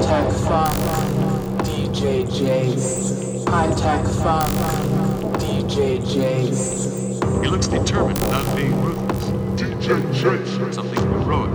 High-tech 0.00 0.32
funk, 0.32 0.74
DJ 1.66 2.24
Jace. 2.24 3.46
High-tech 3.46 4.06
funk, 4.06 4.50
DJ 5.36 6.00
Jace. 6.00 7.44
He 7.44 7.50
looks 7.50 7.66
determined 7.66 8.18
without 8.18 8.56
being 8.56 8.80
ruthless. 8.80 9.24
DJ 9.60 10.00
Jace. 10.14 10.72
Something 10.74 10.98
heroic. 11.10 11.50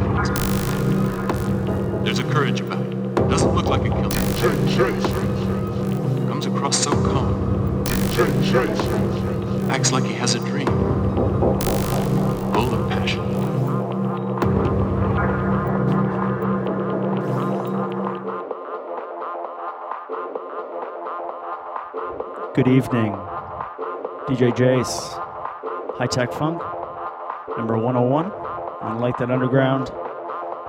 There's 2.05 2.19
a 2.19 2.23
courage 2.23 2.61
about 2.61 2.85
it. 2.85 3.15
Doesn't 3.29 3.55
look 3.55 3.65
like 3.65 3.81
a 3.81 3.89
killer. 3.89 4.09
DJ 4.09 4.53
Jace. 4.75 6.27
Comes 6.27 6.45
across 6.45 6.77
so 6.77 6.91
calm. 6.91 7.83
DJ 7.85 8.27
Jace. 8.43 9.69
Acts 9.69 9.91
like 9.91 10.03
he 10.03 10.13
has 10.13 10.35
a 10.35 10.39
dream. 10.39 10.54
Good 22.65 22.77
evening, 22.77 23.11
DJ 24.25 24.51
Jace, 24.51 25.11
High 25.97 26.07
Tech 26.07 26.33
Funk, 26.33 26.59
number 27.59 27.77
101 27.77 28.31
on 28.31 28.99
Like 28.99 29.19
That 29.19 29.29
Underground. 29.29 29.91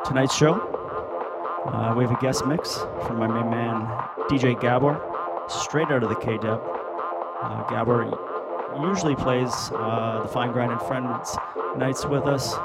Tonight's 0.05 0.37
show, 0.37 0.61
uh, 1.65 1.95
we 1.97 2.05
have 2.05 2.13
a 2.13 2.21
guest 2.21 2.45
mix 2.45 2.77
from 3.07 3.17
my 3.17 3.27
main 3.27 3.49
man, 3.49 3.87
DJ 4.29 4.61
Gabor, 4.61 5.01
straight 5.49 5.89
out 5.89 6.03
of 6.03 6.11
the 6.11 6.17
K 6.17 6.37
Dub. 6.37 6.61
Uh, 7.41 7.65
Gabor 7.71 8.13
usually 8.79 9.17
plays 9.17 9.73
uh, 9.73 10.21
the 10.23 10.29
Fine 10.29 10.53
Grind 10.53 10.73
and 10.73 10.83
Friends 10.83 11.35
nights 11.79 12.05
with 12.05 12.27
us, 12.27 12.57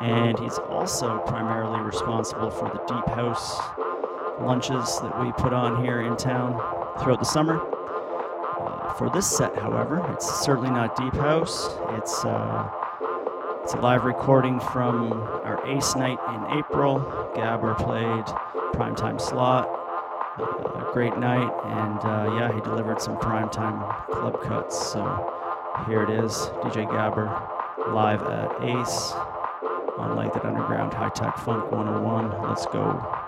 and 0.00 0.38
he's 0.38 0.56
also 0.70 1.18
primarily 1.26 1.80
responsible 1.80 2.50
for 2.50 2.70
the 2.70 2.78
Deep 2.86 3.14
House 3.14 3.60
lunches 4.40 5.00
that 5.00 5.22
we 5.22 5.30
put 5.32 5.52
on 5.52 5.84
here 5.84 6.00
in 6.00 6.16
town 6.16 6.54
throughout 6.98 7.18
the 7.18 7.26
summer. 7.26 7.60
For 8.98 9.10
this 9.10 9.26
set, 9.26 9.56
however, 9.56 10.04
it's 10.12 10.44
certainly 10.44 10.70
not 10.70 10.94
deep 10.96 11.14
house. 11.14 11.68
It's 11.90 12.24
uh, 12.24 12.70
it's 13.62 13.74
a 13.74 13.78
live 13.78 14.04
recording 14.04 14.60
from 14.60 15.12
our 15.44 15.66
Ace 15.66 15.96
night 15.96 16.18
in 16.28 16.58
April. 16.58 16.98
Gabor 17.34 17.74
played 17.74 18.24
primetime 18.74 19.20
slot. 19.20 19.68
Uh, 20.38 20.92
great 20.92 21.16
night, 21.18 21.50
and 21.64 21.98
uh, 22.00 22.36
yeah, 22.38 22.54
he 22.54 22.60
delivered 22.60 23.00
some 23.00 23.16
primetime 23.16 24.06
club 24.10 24.40
cuts. 24.42 24.92
So 24.92 25.32
here 25.88 26.02
it 26.02 26.10
is, 26.10 26.32
DJ 26.62 26.88
Gabor 26.88 27.26
live 27.92 28.22
at 28.22 28.62
Ace 28.62 29.12
on 29.98 30.14
Like 30.14 30.32
That 30.34 30.44
Underground 30.44 30.94
High 30.94 31.10
Tech 31.10 31.36
Funk 31.38 31.70
101. 31.70 32.42
Let's 32.48 32.66
go. 32.66 33.23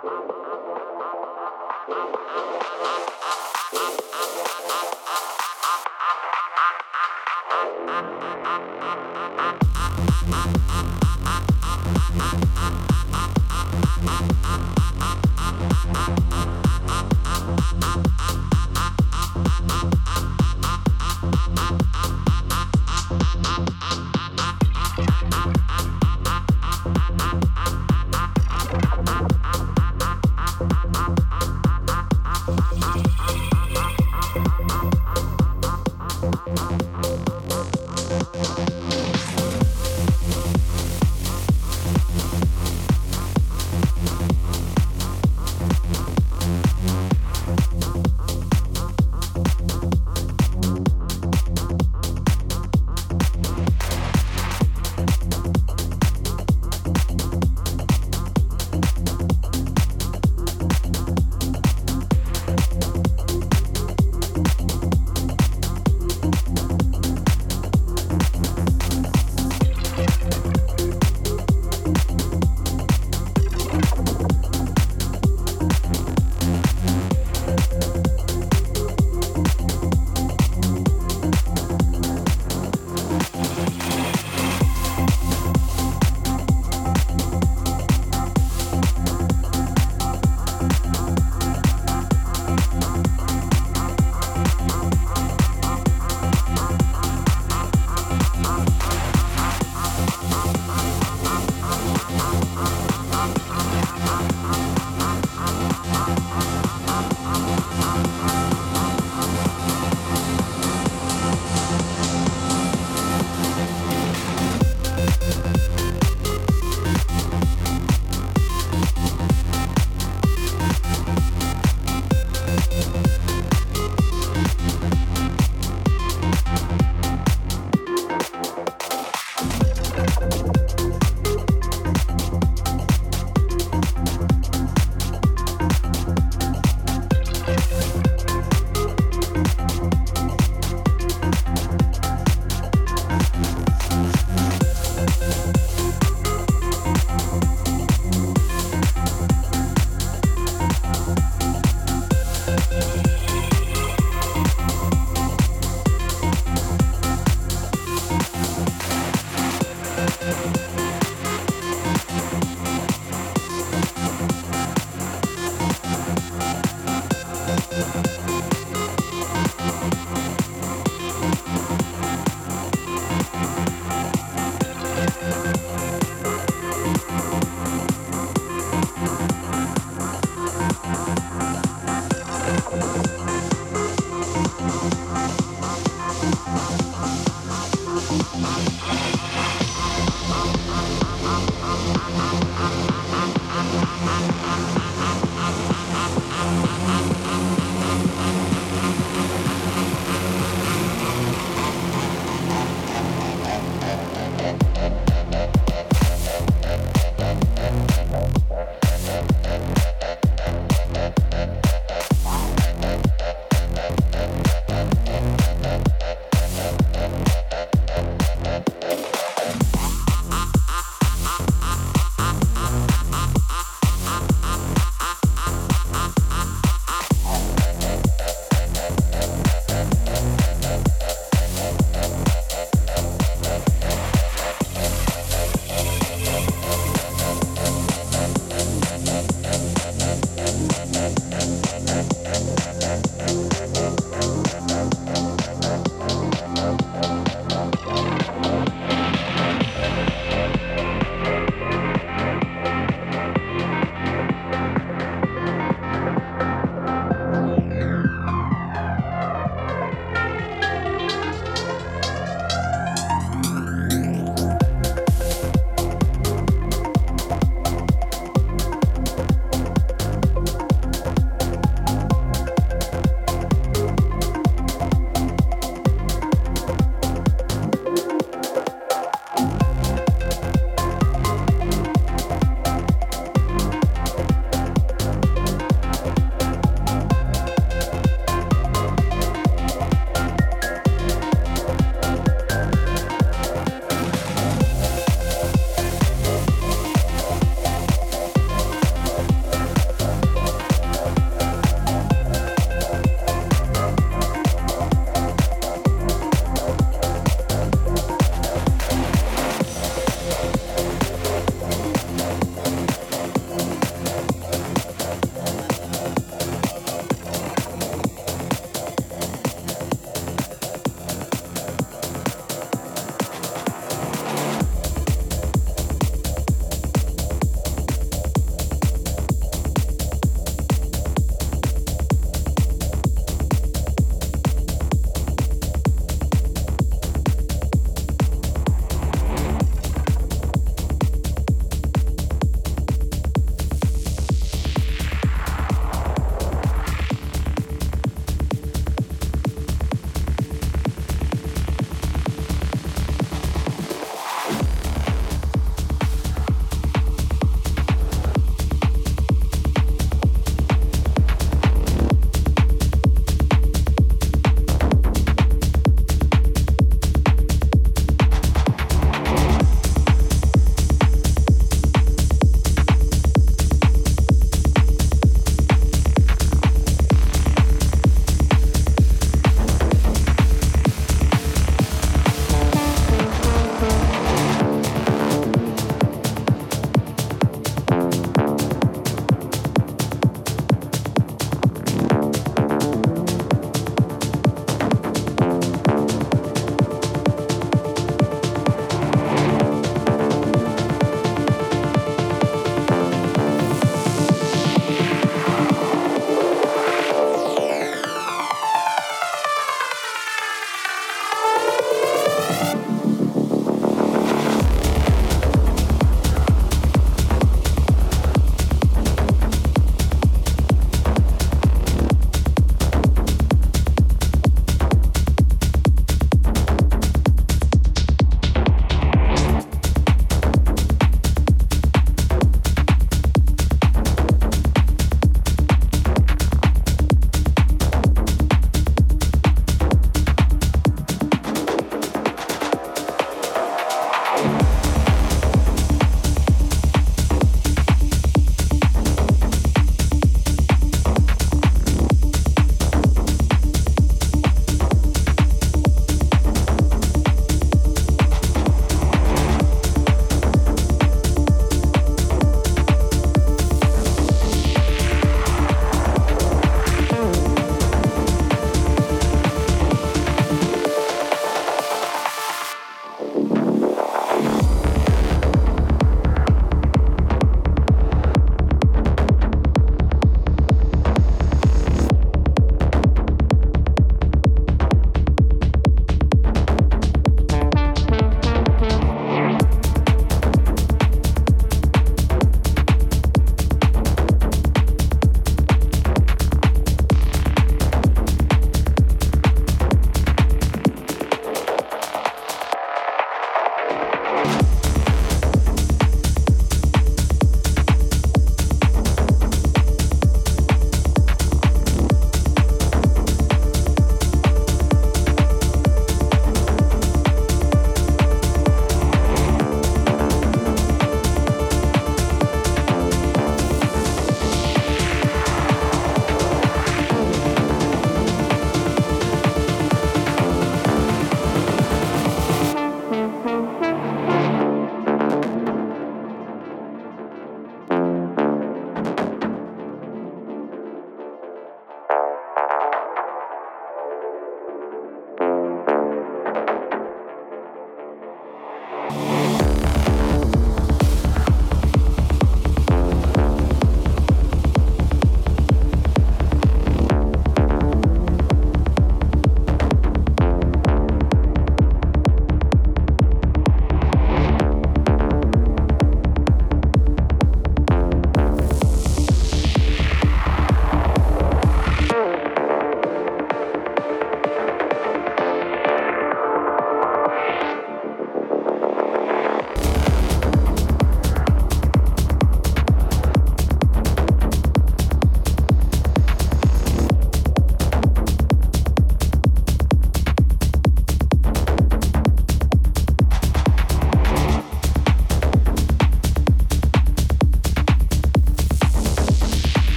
Bye. 241.47 241.86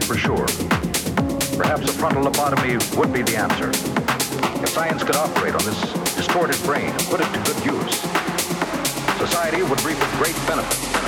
For 0.00 0.16
sure. 0.16 0.46
Perhaps 1.56 1.88
a 1.88 1.92
frontal 1.92 2.24
lobotomy 2.24 2.78
would 2.96 3.12
be 3.12 3.22
the 3.22 3.36
answer. 3.36 3.70
If 4.62 4.68
science 4.68 5.02
could 5.02 5.16
operate 5.16 5.54
on 5.54 5.64
this 5.64 5.80
distorted 6.14 6.60
brain 6.64 6.90
and 6.90 7.02
put 7.06 7.20
it 7.20 7.32
to 7.32 7.38
good 7.52 7.64
use, 7.64 8.00
society 9.18 9.62
would 9.62 9.80
reap 9.82 9.98
a 9.98 10.16
great 10.18 10.36
benefit. 10.46 11.07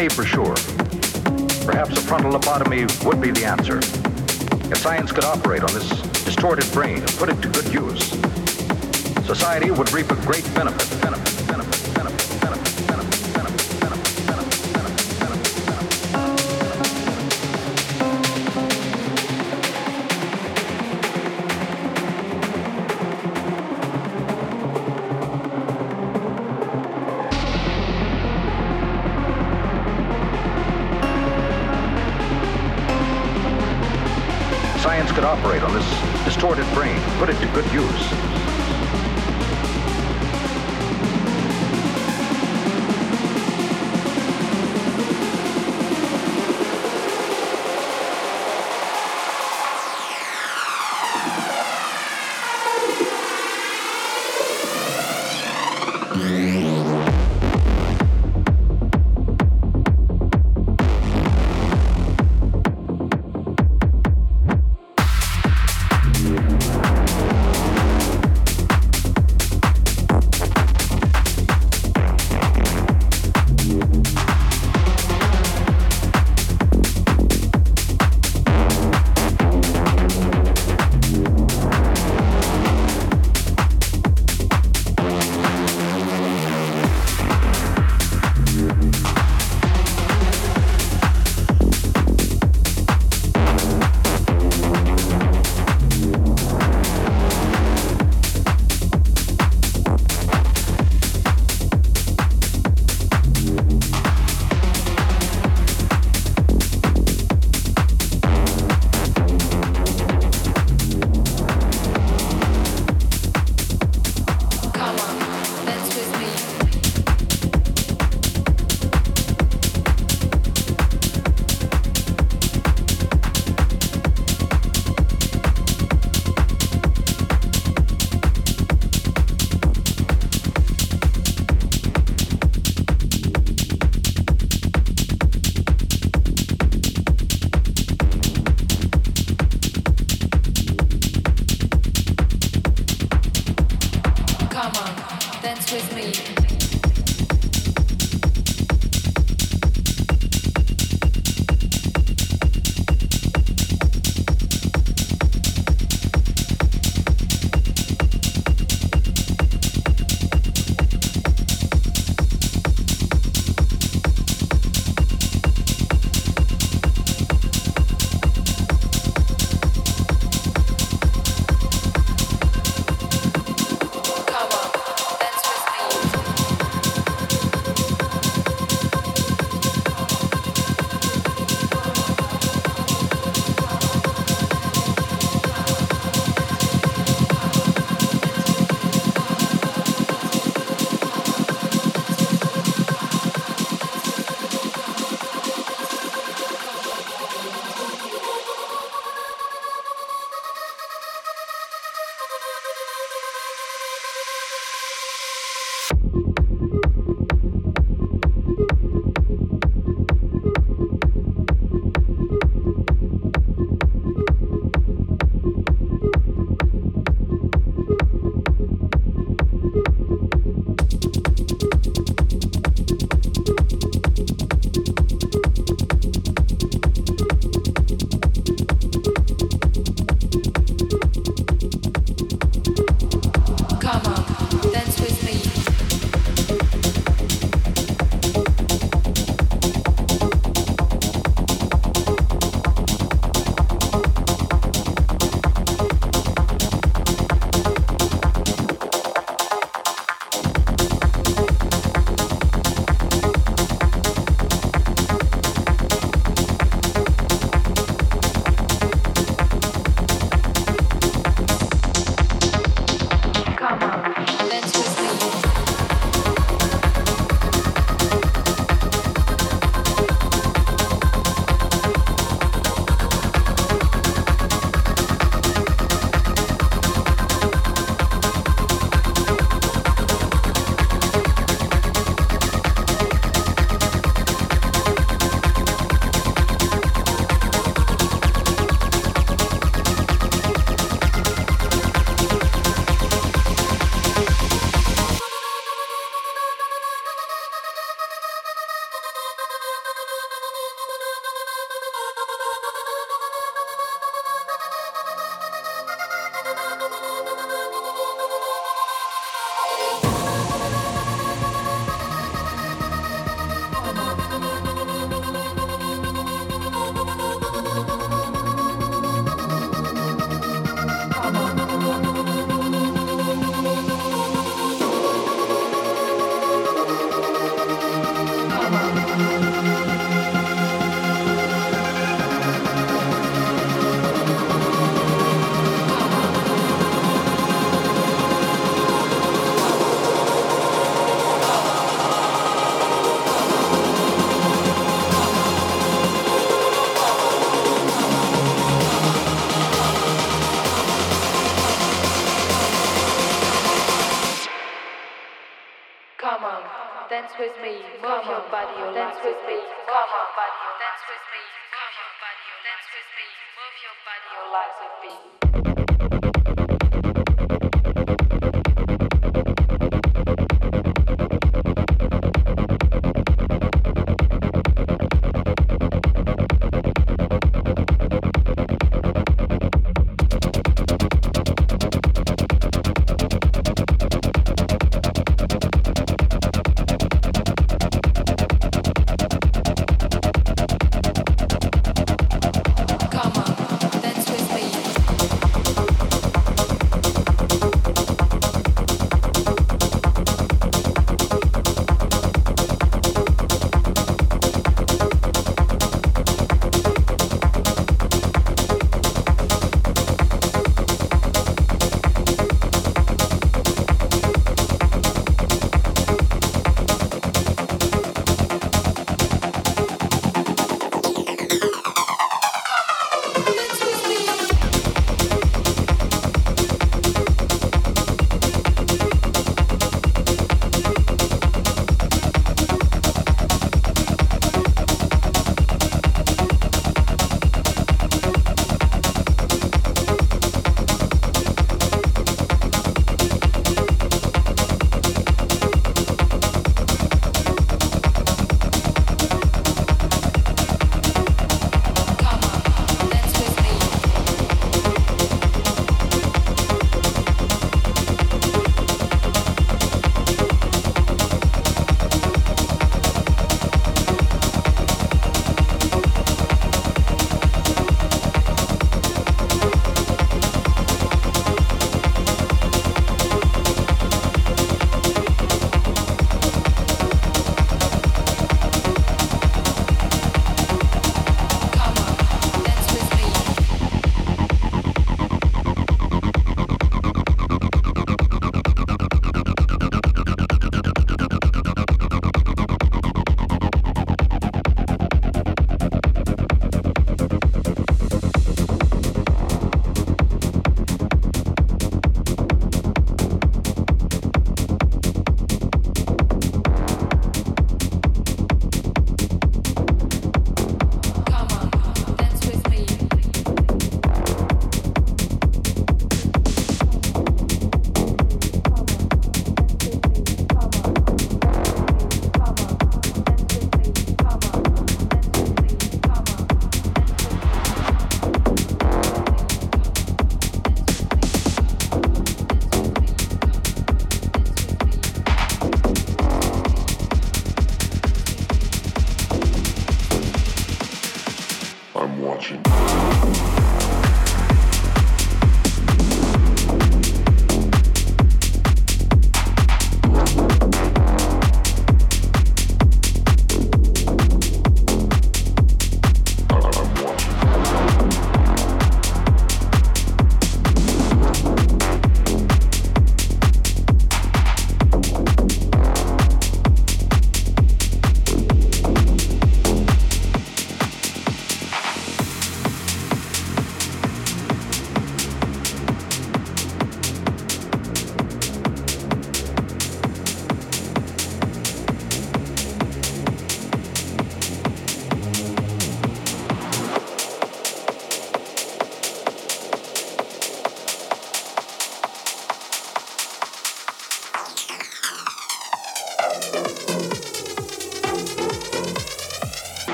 say 0.00 0.08
for 0.08 0.24
sure. 0.24 0.54
Perhaps 1.66 1.98
a 1.98 2.00
frontal 2.00 2.32
lobotomy 2.32 2.88
would 3.04 3.20
be 3.20 3.30
the 3.30 3.44
answer. 3.44 3.78
If 4.72 4.78
science 4.78 5.12
could 5.12 5.24
operate 5.24 5.62
on 5.62 5.74
this 5.74 5.90
distorted 6.24 6.64
brain 6.72 7.00
and 7.00 7.08
put 7.18 7.28
it 7.28 7.42
to 7.42 7.48
good 7.48 7.70
use, 7.70 8.08
society 9.26 9.70
would 9.70 9.92
reap 9.92 10.10
a 10.10 10.16
great 10.24 10.46
benefit. 10.54 11.09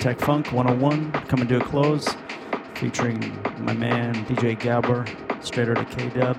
Tech 0.00 0.18
Funk 0.18 0.50
101 0.50 1.12
coming 1.28 1.46
to 1.48 1.58
a 1.58 1.60
close, 1.60 2.08
featuring 2.74 3.20
my 3.58 3.74
man 3.74 4.14
DJ 4.24 4.58
Gabor, 4.58 5.04
straight 5.42 5.68
out 5.68 5.76
of 5.76 5.90
K 5.90 6.08
Dub. 6.08 6.38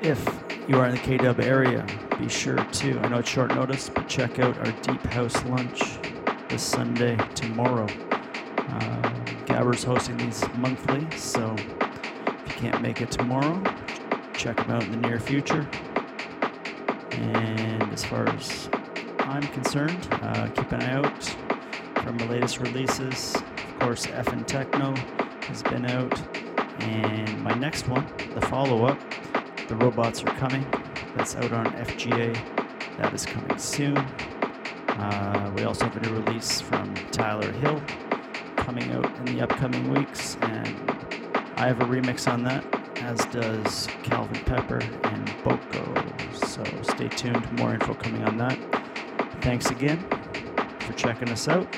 If 0.00 0.26
you 0.66 0.78
are 0.78 0.86
in 0.86 0.92
the 0.92 1.00
K 1.02 1.18
Dub 1.18 1.38
area, 1.40 1.84
be 2.18 2.30
sure 2.30 2.56
to, 2.56 2.98
I 3.00 3.08
know 3.08 3.18
it's 3.18 3.28
short 3.28 3.54
notice, 3.54 3.90
but 3.90 4.08
check 4.08 4.38
out 4.38 4.56
our 4.56 4.72
Deep 4.80 5.02
House 5.08 5.44
lunch 5.44 5.98
this 6.48 6.62
Sunday, 6.62 7.18
tomorrow. 7.34 7.88
Uh, 8.56 9.10
Gabor's 9.44 9.84
hosting 9.84 10.16
these 10.16 10.42
monthly, 10.56 11.06
so 11.14 11.54
if 11.58 12.46
you 12.46 12.70
can't 12.70 12.80
make 12.80 13.02
it 13.02 13.10
tomorrow, 13.10 13.62
check 14.32 14.56
them 14.56 14.70
out 14.70 14.82
in 14.82 14.92
the 14.92 15.06
near 15.06 15.20
future. 15.20 15.68
And 17.10 17.82
as 17.92 18.02
far 18.02 18.26
as 18.30 18.70
I'm 19.28 19.46
concerned, 19.48 20.08
uh, 20.10 20.48
keep 20.48 20.72
an 20.72 20.80
eye 20.80 20.92
out 20.92 21.24
for 22.02 22.12
my 22.12 22.26
latest 22.30 22.60
releases. 22.60 23.34
Of 23.34 23.78
course, 23.78 24.06
F 24.06 24.32
and 24.32 24.48
Techno 24.48 24.94
has 25.42 25.62
been 25.62 25.84
out, 25.84 26.18
and 26.82 27.44
my 27.44 27.52
next 27.52 27.88
one, 27.88 28.06
the 28.34 28.40
follow 28.46 28.86
up, 28.86 28.98
The 29.68 29.76
Robots 29.76 30.22
Are 30.22 30.34
Coming, 30.36 30.66
that's 31.14 31.36
out 31.36 31.52
on 31.52 31.66
FGA. 31.74 32.34
That 32.96 33.12
is 33.12 33.26
coming 33.26 33.58
soon. 33.58 33.98
Uh, 33.98 35.52
we 35.54 35.64
also 35.64 35.84
have 35.84 35.96
a 35.98 36.00
new 36.00 36.20
release 36.22 36.62
from 36.62 36.94
Tyler 37.12 37.52
Hill 37.52 37.82
coming 38.56 38.90
out 38.92 39.14
in 39.18 39.36
the 39.36 39.42
upcoming 39.42 39.92
weeks, 39.92 40.38
and 40.40 40.90
I 41.56 41.66
have 41.66 41.82
a 41.82 41.84
remix 41.84 42.32
on 42.32 42.44
that, 42.44 42.64
as 43.02 43.26
does 43.26 43.88
Calvin 44.02 44.42
Pepper 44.46 44.80
and 45.02 45.34
Boko. 45.44 45.94
So 46.32 46.64
stay 46.82 47.08
tuned, 47.08 47.52
more 47.58 47.74
info 47.74 47.92
coming 47.92 48.24
on 48.24 48.38
that. 48.38 48.58
Thanks 49.48 49.70
again 49.70 49.98
for 50.80 50.92
checking 50.92 51.30
us 51.30 51.48
out, 51.48 51.74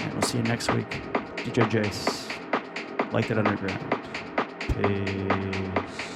and 0.00 0.12
we'll 0.14 0.22
see 0.22 0.38
you 0.38 0.42
next 0.42 0.74
week. 0.74 0.90
DJ 1.36 1.62
Jace, 1.70 3.12
like 3.12 3.28
that 3.28 3.38
underground. 3.38 3.78
Peace. 4.58 6.11